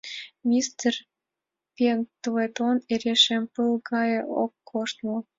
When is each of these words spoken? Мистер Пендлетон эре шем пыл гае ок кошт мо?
Мистер 0.49 0.93
Пендлетон 1.75 2.77
эре 2.93 3.15
шем 3.23 3.43
пыл 3.53 3.71
гае 3.89 4.19
ок 4.43 4.51
кошт 4.69 4.97
мо? 5.05 5.15